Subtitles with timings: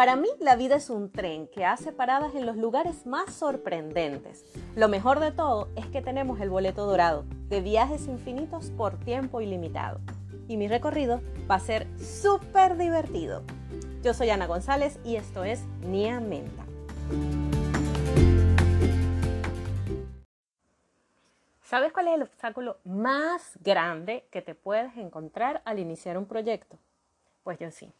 [0.00, 4.46] Para mí la vida es un tren que hace paradas en los lugares más sorprendentes.
[4.74, 9.42] Lo mejor de todo es que tenemos el boleto dorado de viajes infinitos por tiempo
[9.42, 10.00] ilimitado.
[10.48, 11.20] Y mi recorrido
[11.50, 13.42] va a ser súper divertido.
[14.02, 16.64] Yo soy Ana González y esto es Nia Menta.
[21.60, 26.78] ¿Sabes cuál es el obstáculo más grande que te puedes encontrar al iniciar un proyecto?
[27.42, 27.92] Pues yo sí.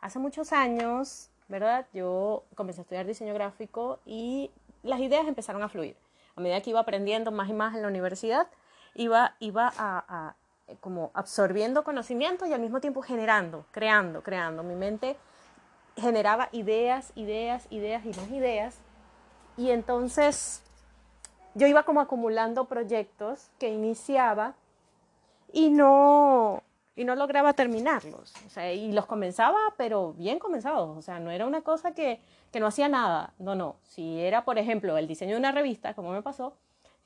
[0.00, 1.86] Hace muchos años, ¿verdad?
[1.92, 4.50] Yo comencé a estudiar diseño gráfico y
[4.82, 5.96] las ideas empezaron a fluir.
[6.36, 8.46] A medida que iba aprendiendo más y más en la universidad,
[8.94, 10.36] iba, iba a,
[10.80, 14.62] como absorbiendo conocimiento y al mismo tiempo generando, creando, creando.
[14.62, 15.16] Mi mente
[15.96, 18.78] generaba ideas, ideas, ideas y más ideas.
[19.56, 20.62] Y entonces
[21.54, 24.54] yo iba como acumulando proyectos que iniciaba
[25.52, 26.62] y no,
[26.98, 28.34] y no lograba terminarlos.
[28.44, 30.98] O sea, y los comenzaba, pero bien comenzados.
[30.98, 33.34] O sea, no era una cosa que, que no hacía nada.
[33.38, 33.76] No, no.
[33.84, 36.56] Si era, por ejemplo, el diseño de una revista, como me pasó,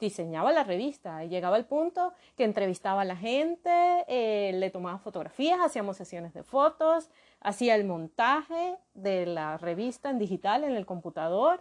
[0.01, 3.71] diseñaba la revista y llegaba al punto que entrevistaba a la gente,
[4.09, 10.19] eh, le tomaba fotografías, hacíamos sesiones de fotos, hacía el montaje de la revista en
[10.19, 11.61] digital en el computador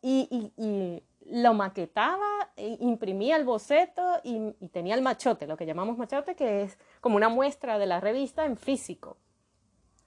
[0.00, 6.34] y, y lo maquetaba, imprimía el boceto y, tenía el machote, lo que llamamos machote,
[6.34, 9.16] que es como una muestra de la revista en físico.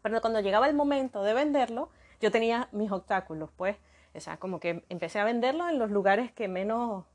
[0.01, 1.89] Pero cuando llegaba el momento de venderlo,
[2.21, 3.77] yo tenía mis obstáculos, pues,
[4.13, 7.05] o sea, como que empecé a venderlo en los lugares que menos,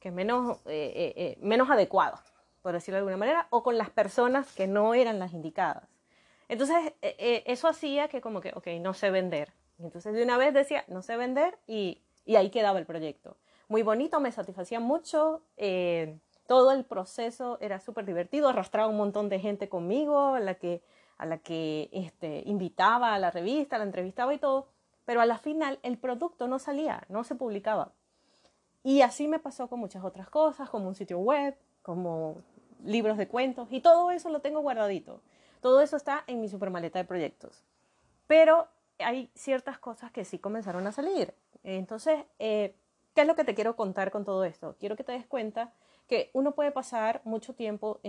[0.00, 2.20] que menos, eh, eh, eh, menos adecuados,
[2.62, 5.84] por decirlo de alguna manera, o con las personas que no eran las indicadas.
[6.48, 9.52] Entonces, eso hacía que como que, ok, no sé vender.
[9.78, 13.36] Entonces, de una vez decía, no sé vender y y ahí quedaba el proyecto.
[13.72, 15.40] Muy bonito, me satisfacía mucho.
[15.56, 20.56] Eh, todo el proceso era súper divertido, arrastraba un montón de gente conmigo, a la
[20.56, 20.82] que,
[21.16, 24.68] a la que este, invitaba a la revista, la entrevistaba y todo,
[25.06, 27.92] pero a la final el producto no salía, no se publicaba.
[28.82, 32.42] Y así me pasó con muchas otras cosas, como un sitio web, como
[32.84, 35.22] libros de cuentos, y todo eso lo tengo guardadito.
[35.62, 37.64] Todo eso está en mi supermaleta de proyectos.
[38.26, 38.68] Pero
[38.98, 41.32] hay ciertas cosas que sí comenzaron a salir.
[41.64, 42.76] Entonces, eh,
[43.14, 44.76] ¿qué es lo que te quiero contar con todo esto?
[44.78, 45.72] Quiero que te des cuenta
[46.08, 48.00] que uno puede pasar mucho tiempo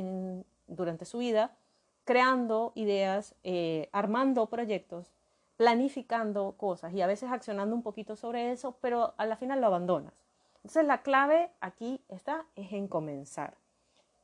[0.68, 1.56] durante su vida
[2.04, 5.14] creando ideas, eh, armando proyectos,
[5.58, 9.68] planificando cosas y a veces accionando un poquito sobre eso, pero a la final lo
[9.68, 10.14] abandonas.
[10.58, 13.56] Entonces la clave aquí está, es en comenzar.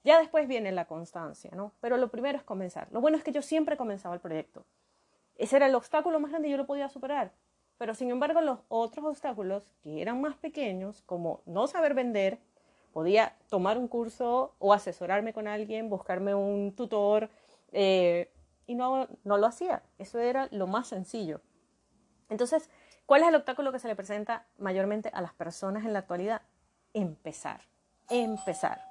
[0.04, 1.74] Ya después viene la constancia, ¿no?
[1.82, 2.88] Pero lo primero es comenzar.
[2.92, 4.66] Lo bueno es que yo siempre comenzaba el proyecto.
[5.36, 7.32] Ese era el obstáculo más grande y yo lo podía superar.
[7.80, 12.38] Pero sin embargo, los otros obstáculos que eran más pequeños, como no saber vender,
[12.92, 17.30] podía tomar un curso o asesorarme con alguien, buscarme un tutor,
[17.72, 18.32] eh,
[18.68, 19.82] y no, no lo hacía.
[19.98, 21.40] Eso era lo más sencillo.
[22.30, 22.70] Entonces,
[23.06, 26.42] ¿cuál es el obstáculo que se le presenta mayormente a las personas en la actualidad?
[26.94, 27.62] Empezar,
[28.10, 28.84] empezar.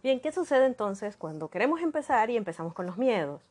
[0.00, 3.42] Bien, ¿qué sucede entonces cuando queremos empezar y empezamos con los miedos?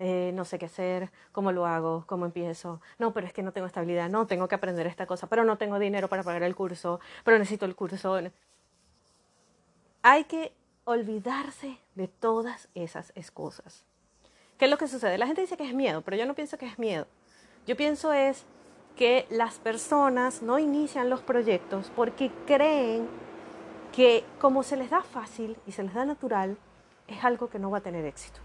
[0.00, 2.80] Eh, no sé qué hacer, cómo lo hago, cómo empiezo.
[2.98, 5.58] No, pero es que no tengo estabilidad, no, tengo que aprender esta cosa, pero no
[5.58, 8.18] tengo dinero para pagar el curso, pero necesito el curso.
[10.02, 10.52] Hay que
[10.84, 13.84] olvidarse de todas esas excusas.
[14.56, 15.18] ¿Qué es lo que sucede?
[15.18, 17.06] La gente dice que es miedo, pero yo no pienso que es miedo.
[17.66, 18.44] Yo pienso es
[18.96, 23.08] que las personas no inician los proyectos porque creen
[23.92, 26.56] que como se les da fácil y se les da natural,
[27.06, 28.40] es algo que no va a tener éxito.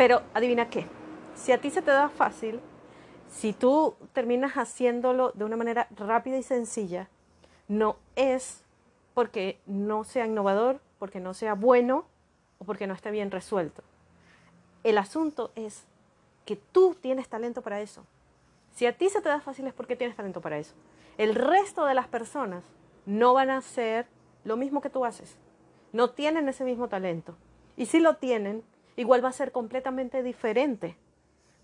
[0.00, 0.86] Pero adivina qué,
[1.34, 2.58] si a ti se te da fácil,
[3.28, 7.10] si tú terminas haciéndolo de una manera rápida y sencilla,
[7.68, 8.64] no es
[9.12, 12.06] porque no sea innovador, porque no sea bueno
[12.58, 13.82] o porque no esté bien resuelto.
[14.84, 15.84] El asunto es
[16.46, 18.06] que tú tienes talento para eso.
[18.72, 20.72] Si a ti se te da fácil es porque tienes talento para eso.
[21.18, 22.64] El resto de las personas
[23.04, 24.06] no van a hacer
[24.44, 25.36] lo mismo que tú haces.
[25.92, 27.34] No tienen ese mismo talento.
[27.76, 28.64] Y si lo tienen,
[28.96, 30.96] igual va a ser completamente diferente,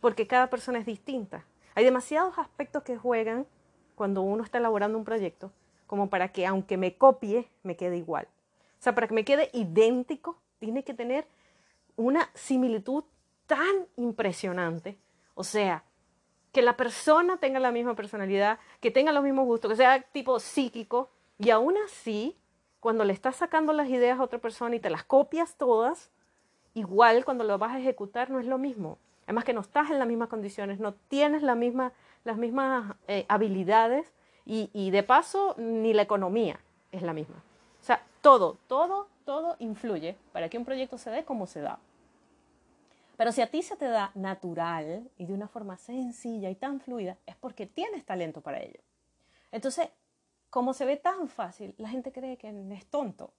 [0.00, 1.44] porque cada persona es distinta.
[1.74, 3.46] Hay demasiados aspectos que juegan
[3.94, 5.52] cuando uno está elaborando un proyecto,
[5.86, 8.28] como para que aunque me copie, me quede igual.
[8.78, 11.26] O sea, para que me quede idéntico, tiene que tener
[11.96, 13.04] una similitud
[13.46, 14.98] tan impresionante.
[15.34, 15.84] O sea,
[16.52, 20.40] que la persona tenga la misma personalidad, que tenga los mismos gustos, que sea tipo
[20.40, 22.36] psíquico, y aún así,
[22.80, 26.10] cuando le estás sacando las ideas a otra persona y te las copias todas,
[26.76, 28.98] igual cuando lo vas a ejecutar no es lo mismo.
[29.24, 31.92] Además que no estás en las mismas condiciones, no tienes la misma,
[32.22, 34.12] las mismas eh, habilidades
[34.44, 36.60] y, de paso ni la economía
[36.92, 37.42] es la misma.
[37.80, 41.80] O sea, todo, todo, todo influye para que un proyecto se dé como se da.
[43.16, 46.80] Pero si a ti se te da natural y de una forma sencilla y tan
[46.80, 48.80] fluida, es porque tienes talento para ello.
[49.50, 49.88] Entonces,
[50.50, 53.32] como se ve tan fácil, la gente cree que es tonto,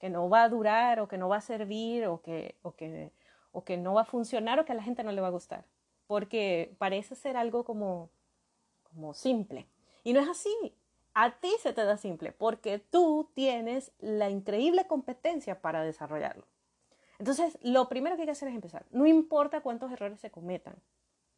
[0.00, 3.12] que no va a durar o que no va a servir o que, o que,
[3.52, 5.30] o que no va a funcionar o que a la gente no le va a
[5.38, 5.64] gustar.
[6.06, 8.10] Porque parece ser algo como,
[8.82, 9.68] como simple.
[10.02, 10.74] Y no es así.
[11.12, 16.46] A ti se te da simple porque tú tienes la increíble competencia para desarrollarlo.
[17.18, 18.86] Entonces, lo primero que hay que hacer es empezar.
[18.90, 20.76] No importa cuántos errores se cometan.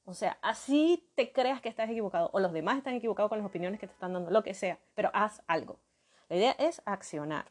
[0.05, 3.47] O sea, así te creas que estás equivocado o los demás están equivocados con las
[3.47, 5.79] opiniones que te están dando, lo que sea, pero haz algo.
[6.29, 7.51] La idea es accionar.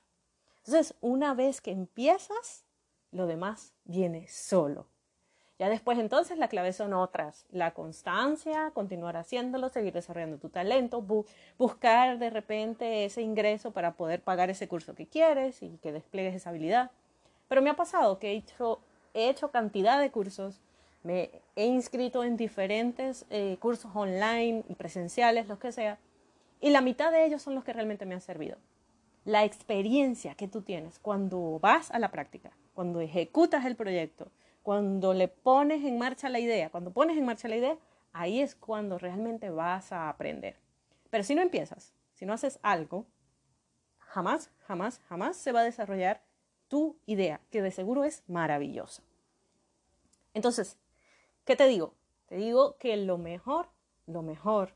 [0.66, 2.66] Entonces, una vez que empiezas,
[3.12, 4.88] lo demás viene solo.
[5.62, 11.06] Ya después entonces la clave son otras, la constancia, continuar haciéndolo, seguir desarrollando tu talento,
[11.60, 16.34] buscar de repente ese ingreso para poder pagar ese curso que quieres y que despliegues
[16.34, 16.90] esa habilidad.
[17.48, 18.80] Pero me ha pasado que he hecho,
[19.14, 20.60] he hecho cantidad de cursos,
[21.04, 26.00] me he inscrito en diferentes eh, cursos online y presenciales, los que sea,
[26.60, 28.58] y la mitad de ellos son los que realmente me han servido.
[29.24, 34.32] La experiencia que tú tienes cuando vas a la práctica, cuando ejecutas el proyecto,
[34.64, 37.78] cuando le pones en marcha la idea, cuando pones en marcha la idea,
[38.14, 40.56] ahí es cuando realmente vas a aprender.
[41.12, 43.06] Pero si no empiezas, si no haces algo,
[44.00, 46.24] jamás, jamás, jamás se va a desarrollar
[46.68, 49.04] tu idea, que de seguro es maravillosa.
[50.34, 50.80] Entonces,
[51.46, 51.94] ¿qué te digo?
[52.26, 53.70] Te digo que lo mejor,
[54.08, 54.74] lo mejor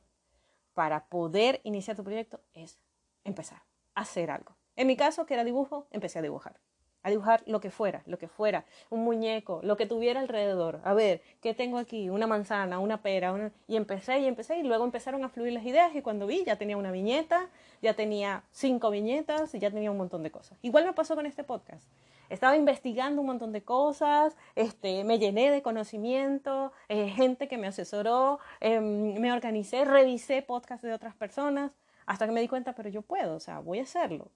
[0.75, 2.77] para poder iniciar tu proyecto es
[3.23, 3.63] empezar
[3.95, 4.55] hacer algo.
[4.75, 6.59] En mi caso, que era dibujo, empecé a dibujar
[7.05, 10.81] a dibujar lo que fuera, lo que fuera, un muñeco, lo que tuviera alrededor.
[10.83, 12.09] A ver, ¿qué tengo aquí?
[12.09, 15.95] Una manzana, una pera, y empecé y empecé y luego empezaron a fluir las ideas
[15.95, 17.47] y cuando vi ya tenía una viñeta,
[17.83, 20.57] ya tenía cinco viñetas y ya tenía un montón de cosas.
[20.63, 21.87] Igual me pasó con este podcast.
[22.31, 27.67] Estaba investigando un montón de cosas, este, me llené de conocimiento, eh, gente que me
[27.67, 31.71] asesoró, em, me organicé, revisé podcasts de otras personas,
[32.05, 34.31] hasta que me di cuenta, pero yo puedo, o sea, voy a hacerlo.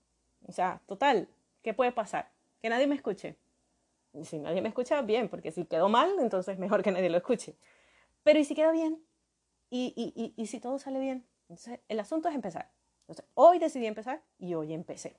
[0.48, 1.28] O sea, total,
[1.62, 2.32] ¿qué puede pasar?
[2.62, 3.38] que nadie me escuche.
[4.14, 7.18] Y si nadie me escucha, bien, porque si quedó mal, entonces mejor que nadie lo
[7.18, 7.56] escuche.
[8.24, 9.02] Pero ¿y si queda bien?
[9.70, 11.26] ¿Y, y, y, si todo sale bien?
[11.44, 12.72] Entonces, el asunto es empezar.
[13.02, 15.16] Entonces, hoy decidí empezar y hoy empecé.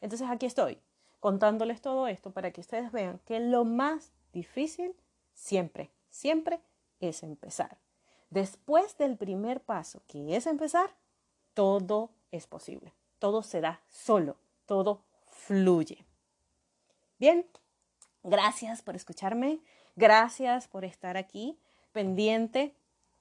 [0.00, 0.78] Entonces, aquí estoy,
[1.20, 4.96] contándoles todo esto para que ustedes vean que lo más difícil
[5.34, 6.60] siempre, siempre
[7.00, 7.76] es empezar.
[8.30, 10.94] Después del primer paso, que es empezar,
[11.54, 12.92] todo es posible.
[13.18, 14.36] Todo se da solo,
[14.66, 16.04] todo fluye.
[17.18, 17.46] Bien,
[18.22, 19.60] gracias por escucharme,
[19.96, 21.58] gracias por estar aquí
[21.92, 22.74] pendiente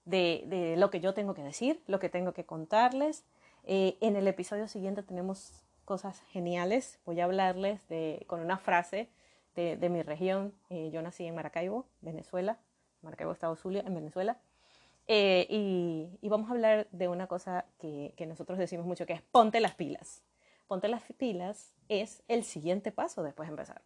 [0.06, 3.24] de, lo que yo tengo que decir, lo que tengo que contarles.
[3.66, 7.00] Eh, en el episodio siguiente tenemos cosas geniales.
[7.06, 9.10] Voy a hablarles de, con una frase
[9.56, 10.54] de, mi región.
[10.70, 12.58] Eh, yo nací en Maracaibo, Venezuela,
[13.02, 14.38] Maracaibo, Estado Zulia, en Venezuela.
[15.08, 19.22] Eh, y, vamos a hablar de una cosa que, que nosotros decimos mucho, que es
[19.22, 20.24] ponte las pilas
[20.68, 23.84] ponte las pilas es el siguiente paso después de empezar.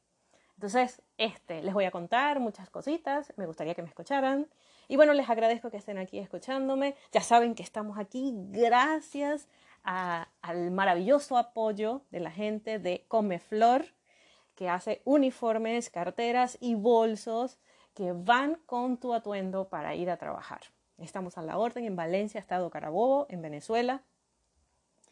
[0.56, 4.48] Entonces, este, les voy a contar muchas cositas, me gustaría que me escucharan.
[4.88, 6.96] Y bueno, les agradezco que estén aquí escuchándome.
[7.12, 9.50] Ya saben que estamos aquí gracias
[9.84, 13.86] al maravilloso apoyo de la gente de Comeflor,
[14.56, 17.60] que hace uniformes, carteras y bolsos
[17.94, 20.62] que van con tu atuendo para ir a trabajar.
[20.98, 24.04] Estamos a la orden en Valencia, Estado Carabobo, en Venezuela.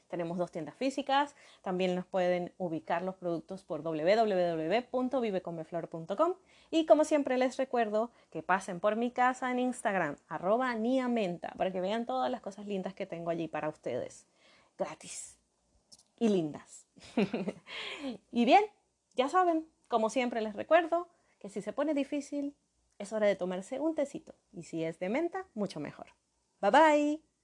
[0.08, 1.36] Tenemos dos tiendas físicas.
[1.62, 6.34] También nos pueden ubicar los productos por www.vivecomeflor.com.
[6.72, 11.72] Y como siempre les recuerdo que pasen por mi casa en Instagram, arroba niamenta, para
[11.72, 14.26] que vean todas las cosas lindas que tengo allí para ustedes.
[14.78, 15.38] Gratis
[16.18, 16.86] y lindas.
[18.32, 18.64] y bien,
[19.16, 21.08] ya saben, como siempre les recuerdo
[21.40, 22.56] que si se pone difícil,
[22.98, 24.36] es hora de tomarse un tecito.
[24.52, 26.08] Y si es de menta, mucho mejor.
[26.62, 27.35] Bye bye.